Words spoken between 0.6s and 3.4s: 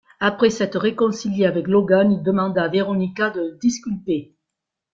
réconcilié avec Logan, il demande à Veronica